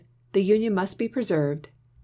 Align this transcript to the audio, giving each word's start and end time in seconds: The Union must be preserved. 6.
The 0.33 0.41
Union 0.43 0.73
must 0.73 0.97
be 0.97 1.07
preserved. 1.07 1.67
6. 1.67 1.73